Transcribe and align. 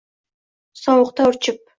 sovuqda 0.85 1.27
urchib 1.33 1.65